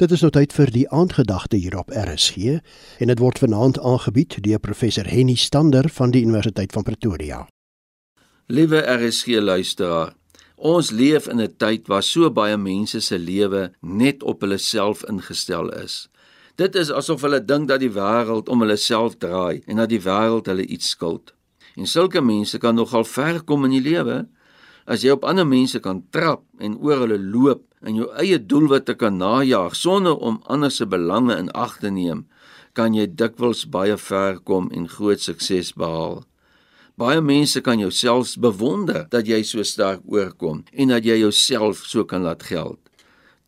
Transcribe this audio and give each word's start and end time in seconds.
Dit 0.00 0.14
is 0.16 0.22
nou 0.24 0.30
tyd 0.32 0.54
vir 0.56 0.70
die 0.72 0.86
aandgedagte 0.96 1.58
hier 1.60 1.74
op 1.76 1.90
RSG 1.92 2.54
en 3.04 3.10
dit 3.10 3.20
word 3.20 3.36
vanaand 3.42 3.76
aangebied 3.84 4.38
deur 4.46 4.62
professor 4.64 5.04
Henny 5.04 5.34
Stander 5.36 5.90
van 5.92 6.14
die 6.14 6.22
Universiteit 6.24 6.72
van 6.72 6.86
Pretoria. 6.88 7.40
Liewe 8.48 8.80
RSG 8.80 9.42
luisteraar, 9.44 10.14
ons 10.56 10.88
leef 10.90 11.28
in 11.28 11.40
'n 11.44 11.52
tyd 11.56 11.92
waar 11.92 12.02
so 12.02 12.30
baie 12.30 12.56
mense 12.56 13.00
se 13.00 13.18
lewe 13.18 13.72
net 13.80 14.22
op 14.22 14.40
hulle 14.40 14.58
self 14.58 15.04
ingestel 15.04 15.68
is. 15.68 16.08
Dit 16.56 16.74
is 16.74 16.90
asof 16.90 17.20
hulle 17.20 17.44
dink 17.44 17.68
dat 17.68 17.80
die 17.80 17.92
wêreld 17.92 18.48
om 18.48 18.60
hulle 18.60 18.76
self 18.76 19.18
draai 19.18 19.60
en 19.66 19.76
dat 19.76 19.88
die 19.88 20.00
wêreld 20.00 20.46
hulle 20.46 20.66
iets 20.66 20.88
skuld. 20.88 21.34
En 21.76 21.86
sulke 21.86 22.20
mense 22.20 22.58
kan 22.58 22.74
nogal 22.74 23.04
ver 23.04 23.44
kom 23.44 23.64
in 23.64 23.70
die 23.70 23.90
lewe 23.90 24.28
as 24.86 25.02
jy 25.02 25.10
op 25.10 25.24
ander 25.24 25.46
mense 25.46 25.78
kan 25.80 26.02
trap 26.10 26.42
en 26.58 26.78
oor 26.78 26.98
hulle 26.98 27.18
loop 27.18 27.69
en 27.80 27.96
jou 27.96 28.08
eie 28.20 28.38
doelwitte 28.38 28.94
kan 28.94 29.16
najag 29.16 29.76
sonder 29.76 30.16
om 30.16 30.40
ander 30.44 30.72
se 30.72 30.86
belange 30.86 31.36
in 31.36 31.50
ag 31.56 31.78
te 31.80 31.90
neem, 31.90 32.26
kan 32.76 32.94
jy 32.94 33.06
dikwels 33.08 33.64
baie 33.72 33.96
ver 33.98 34.38
kom 34.46 34.68
en 34.76 34.88
groot 34.88 35.22
sukses 35.22 35.72
behaal. 35.72 36.20
Baie 37.00 37.20
mense 37.24 37.62
kan 37.64 37.80
jou 37.80 37.90
selfs 37.90 38.36
bewonder 38.36 39.06
dat 39.10 39.28
jy 39.28 39.40
so 39.46 39.64
sterk 39.64 40.04
oorkom 40.04 40.64
en 40.72 40.92
dat 40.92 41.06
jy 41.08 41.16
jouself 41.22 41.80
so 41.88 42.04
kan 42.04 42.26
laat 42.26 42.44
geld. 42.50 42.78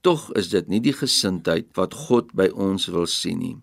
Tog 0.03 0.31
is 0.39 0.49
dit 0.51 0.69
nie 0.73 0.81
die 0.83 0.97
gesindheid 0.97 1.69
wat 1.77 1.95
God 2.09 2.33
by 2.35 2.49
ons 2.57 2.89
wil 2.91 3.07
sien 3.07 3.39
nie. 3.39 3.59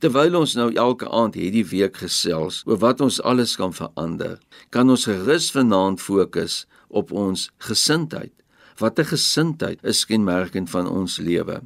Terwyl 0.00 0.38
ons 0.38 0.54
nou 0.56 0.70
elke 0.78 1.06
aand 1.10 1.36
hierdie 1.36 1.66
week 1.66 2.00
gesels 2.00 2.62
oor 2.66 2.80
wat 2.82 3.02
ons 3.04 3.20
alles 3.20 3.56
kan 3.58 3.74
verander, 3.74 4.38
kan 4.70 4.90
ons 4.90 5.06
gerus 5.10 5.50
vanaand 5.54 6.00
fokus 6.02 6.64
op 6.88 7.12
ons 7.12 7.50
gesindheid 7.62 8.32
wat 8.78 8.98
'n 8.98 9.04
gesindheid 9.14 9.78
is 9.82 10.06
kenmerkend 10.06 10.70
van 10.70 10.88
ons 10.88 11.18
lewe. 11.18 11.62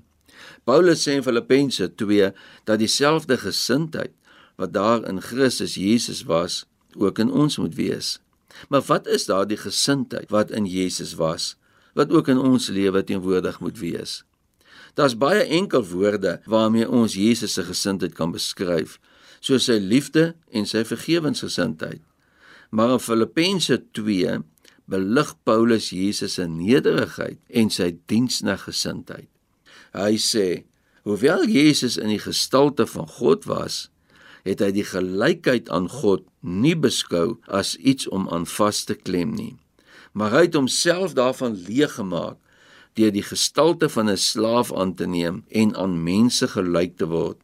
Paulus 0.64 1.02
sê 1.02 1.12
in 1.18 1.22
Filippense 1.22 1.94
2 1.94 2.32
dat 2.64 2.78
dieselfde 2.78 3.36
gesindheid 3.38 4.12
wat 4.56 4.72
daar 4.72 5.08
in 5.08 5.20
Christus 5.20 5.74
Jesus 5.74 6.22
was, 6.22 6.66
ook 6.96 7.18
in 7.18 7.30
ons 7.30 7.56
moet 7.56 7.74
wees. 7.74 8.20
Maar 8.68 8.82
wat 8.86 9.06
is 9.06 9.26
daardie 9.26 9.56
gesindheid 9.56 10.30
wat 10.30 10.50
in 10.50 10.66
Jesus 10.66 11.14
was, 11.14 11.56
wat 11.94 12.12
ook 12.12 12.28
in 12.28 12.38
ons 12.38 12.68
lewe 12.68 13.04
teenwoordig 13.04 13.60
moet 13.60 13.78
wees? 13.78 14.24
Daar's 14.94 15.16
baie 15.16 15.42
enkel 15.42 15.84
woorde 15.88 16.40
waarmee 16.44 16.88
ons 16.88 17.14
Jesus 17.14 17.52
se 17.52 17.64
gesindheid 17.64 18.12
kan 18.14 18.32
beskryf, 18.32 18.98
soos 19.40 19.64
sy 19.64 19.78
liefde 19.80 20.34
en 20.52 20.68
sy 20.68 20.84
vergewensgesindheid. 20.84 22.00
Maar 22.70 22.96
in 22.96 23.02
Filippense 23.02 23.80
belig 24.92 25.32
Paulus 25.48 25.90
Jesus 25.90 26.36
se 26.36 26.46
nederigheid 26.48 27.40
en 27.48 27.72
sy 27.72 27.94
diensneggesindheid. 28.10 29.30
Hy 29.96 30.14
sê: 30.20 30.64
"Hoewel 31.08 31.48
Jesus 31.48 31.96
in 31.96 32.12
die 32.12 32.20
gestalte 32.20 32.86
van 32.86 33.08
God 33.08 33.48
was, 33.48 33.88
het 34.44 34.60
hy 34.60 34.70
die 34.74 34.86
gelykheid 34.86 35.70
aan 35.70 35.88
God 35.88 36.26
nie 36.40 36.74
beskou 36.74 37.38
as 37.46 37.76
iets 37.78 38.08
om 38.08 38.28
aan 38.28 38.46
vas 38.46 38.84
te 38.84 38.94
klem 38.94 39.34
nie, 39.34 39.56
maar 40.12 40.34
hy 40.34 40.46
het 40.48 40.58
homself 40.58 41.14
daarvan 41.18 41.56
leeg 41.68 41.94
gemaak 41.98 42.38
deur 42.98 43.12
die 43.14 43.24
gestalte 43.24 43.88
van 43.88 44.10
'n 44.10 44.20
slaaf 44.20 44.72
aan 44.72 44.94
te 44.94 45.06
neem 45.06 45.44
en 45.48 45.76
aan 45.76 46.02
mense 46.04 46.48
gelyk 46.48 46.96
te 46.96 47.06
word, 47.06 47.38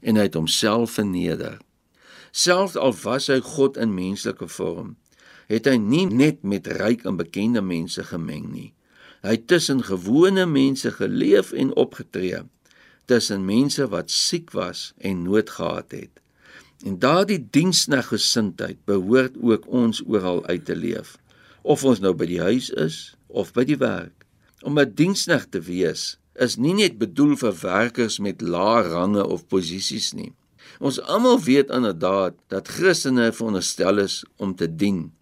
en 0.00 0.16
hy 0.16 0.22
het 0.22 0.34
homself 0.34 0.96
verneder. 0.96 1.58
Selfs 2.32 2.76
al 2.76 2.94
was 3.02 3.26
hy 3.26 3.40
God 3.40 3.76
in 3.76 3.94
menslike 3.94 4.48
vorm, 4.48 4.96
het 5.50 5.68
hy 5.68 5.76
nie 5.80 6.06
net 6.06 6.42
met 6.42 6.68
ryk 6.80 7.04
en 7.08 7.18
bekende 7.20 7.62
mense 7.64 8.04
gemeng 8.08 8.48
nie. 8.52 8.72
Hy 9.24 9.38
het 9.38 9.46
tussen 9.48 9.82
gewone 9.84 10.44
mense 10.46 10.90
geleef 10.92 11.52
en 11.52 11.72
opgetree, 11.80 12.42
tussen 13.08 13.44
mense 13.48 13.86
wat 13.92 14.12
siek 14.12 14.52
was 14.56 14.92
en 14.98 15.24
nood 15.24 15.50
gehad 15.50 15.96
het. 15.96 16.20
En 16.84 16.98
daardie 17.00 17.40
diensneggesindheid 17.40 18.82
behoort 18.84 19.38
ook 19.40 19.68
ons 19.68 20.02
oral 20.04 20.44
uit 20.46 20.64
te 20.68 20.76
leef, 20.76 21.16
of 21.62 21.84
ons 21.84 22.02
nou 22.04 22.12
by 22.12 22.28
die 22.28 22.42
huis 22.44 22.68
is 22.76 23.14
of 23.28 23.54
by 23.56 23.64
die 23.64 23.80
werk. 23.80 24.26
Om 24.64 24.78
'n 24.78 24.94
diensneg 24.94 25.48
te 25.48 25.60
wees 25.60 26.18
is 26.34 26.56
nie 26.56 26.74
net 26.74 26.98
bedoel 26.98 27.36
vir 27.36 27.54
werkers 27.62 28.18
met 28.18 28.42
lae 28.42 28.82
range 28.82 29.24
of 29.26 29.46
posisies 29.48 30.12
nie. 30.12 30.32
Ons 30.80 31.00
almal 31.00 31.40
weet 31.40 31.70
inderdaad 31.70 32.34
dat 32.48 32.68
Christene 32.68 33.32
veronderstel 33.32 33.98
is 33.98 34.24
om 34.36 34.54
te 34.54 34.68
dien, 34.76 35.12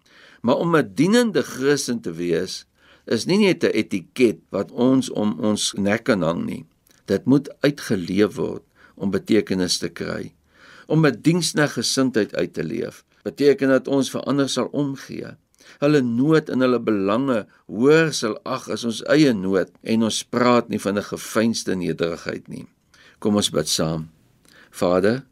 Maar 0.43 0.59
om 0.59 0.75
'n 0.75 0.91
dienende 0.93 1.41
Christen 1.41 1.99
te 2.01 2.11
wees 2.11 2.65
is 3.05 3.25
nie 3.25 3.37
net 3.37 3.63
'n 3.63 3.75
etiket 3.81 4.39
wat 4.49 4.71
ons 4.71 5.09
om 5.09 5.39
ons 5.39 5.73
nek 5.73 6.03
kan 6.03 6.21
hang 6.21 6.45
nie. 6.45 6.65
Dit 7.05 7.25
moet 7.25 7.49
uitgeleef 7.59 8.35
word 8.35 8.63
om 8.95 9.11
betekenis 9.11 9.77
te 9.77 9.89
kry. 9.89 10.33
Om 10.87 11.05
'n 11.05 11.21
diensnege 11.21 11.73
gesindheid 11.79 12.35
uit 12.35 12.53
te 12.53 12.63
leef 12.63 13.03
beteken 13.23 13.67
dat 13.67 13.87
ons 13.87 14.11
vir 14.11 14.21
ander 14.21 14.49
sal 14.49 14.67
omgee. 14.71 15.35
Hulle 15.79 16.01
nood 16.01 16.49
en 16.49 16.59
hulle 16.59 16.79
belange 16.79 17.45
hoër 17.65 18.13
sal 18.13 18.35
ag 18.43 18.69
as 18.69 18.83
ons 18.83 19.03
eie 19.03 19.33
nood 19.33 19.71
en 19.81 20.03
ons 20.03 20.23
praat 20.23 20.69
nie 20.69 20.79
van 20.79 20.97
'n 20.97 21.03
gefeinste 21.03 21.75
nederigheid 21.75 22.47
nie. 22.47 22.67
Kom 23.19 23.35
ons 23.35 23.49
bid 23.49 23.67
saam. 23.67 24.09
Vader, 24.71 25.23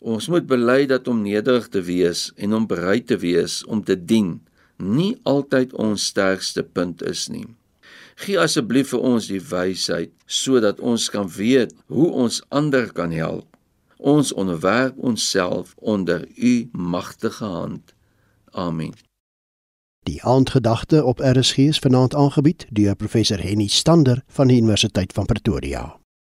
ons 0.00 0.28
moet 0.28 0.46
bely 0.46 0.86
dat 0.86 1.08
om 1.08 1.22
nederig 1.22 1.68
te 1.68 1.82
wees 1.82 2.32
en 2.36 2.54
om 2.54 2.66
bereid 2.66 3.06
te 3.06 3.16
wees 3.16 3.64
om 3.64 3.84
te 3.84 4.04
dien 4.04 4.40
nie 4.84 5.16
altyd 5.22 5.72
ons 5.72 6.06
sterkste 6.12 6.62
punt 6.62 7.02
is 7.02 7.28
nie. 7.28 7.46
Gee 8.22 8.38
asseblief 8.38 8.92
vir 8.92 9.02
ons 9.02 9.26
die 9.30 9.42
wysheid 9.42 10.12
sodat 10.26 10.80
ons 10.80 11.08
kan 11.10 11.26
weet 11.36 11.74
hoe 11.90 12.10
ons 12.24 12.42
ander 12.54 12.86
kan 12.92 13.10
help. 13.10 13.48
Ons 13.98 14.32
onderwerp 14.32 14.98
onsself 14.98 15.74
onder 15.76 16.28
u 16.36 16.68
magtige 16.72 17.44
hand. 17.44 17.94
Amen. 18.52 18.94
Die 20.04 20.22
aandgedagte 20.22 21.04
op 21.04 21.20
RSG 21.20 21.56
is 21.56 21.78
vanaand 21.78 22.14
aangebied 22.14 22.66
deur 22.70 22.96
professor 22.96 23.40
Henny 23.40 23.66
Stander 23.66 24.22
van 24.26 24.46
die 24.46 24.56
Universiteit 24.56 25.12
van 25.12 25.24
Pretoria. 25.24 26.03